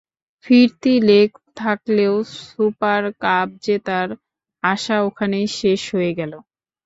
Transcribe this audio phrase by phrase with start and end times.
[0.45, 1.29] ফিরতি লেগ
[1.57, 4.09] থাকলেও super cup জেতার
[4.63, 6.33] আশা ওখানেই শেষ হয়ে গেল।